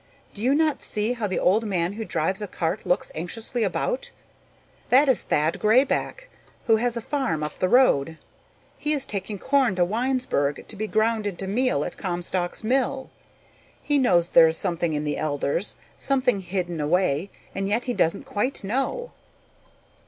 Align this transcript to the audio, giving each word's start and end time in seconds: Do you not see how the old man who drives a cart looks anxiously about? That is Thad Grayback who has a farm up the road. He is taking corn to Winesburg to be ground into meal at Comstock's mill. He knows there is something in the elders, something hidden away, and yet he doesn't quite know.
Do 0.33 0.41
you 0.41 0.55
not 0.55 0.81
see 0.81 1.13
how 1.13 1.27
the 1.27 1.37
old 1.37 1.63
man 1.63 1.93
who 1.93 2.05
drives 2.05 2.41
a 2.41 2.47
cart 2.47 2.87
looks 2.87 3.11
anxiously 3.13 3.63
about? 3.63 4.09
That 4.89 5.07
is 5.07 5.21
Thad 5.21 5.59
Grayback 5.59 6.27
who 6.65 6.77
has 6.77 6.97
a 6.97 7.03
farm 7.03 7.43
up 7.43 7.59
the 7.59 7.69
road. 7.69 8.17
He 8.79 8.93
is 8.93 9.05
taking 9.05 9.37
corn 9.37 9.75
to 9.75 9.85
Winesburg 9.85 10.65
to 10.67 10.75
be 10.75 10.87
ground 10.87 11.27
into 11.27 11.45
meal 11.45 11.85
at 11.85 11.97
Comstock's 11.97 12.63
mill. 12.63 13.11
He 13.79 13.99
knows 13.99 14.29
there 14.29 14.47
is 14.47 14.57
something 14.57 14.93
in 14.93 15.03
the 15.03 15.17
elders, 15.17 15.75
something 15.97 16.39
hidden 16.39 16.81
away, 16.81 17.29
and 17.53 17.69
yet 17.69 17.85
he 17.85 17.93
doesn't 17.93 18.23
quite 18.25 18.63
know. 18.63 19.11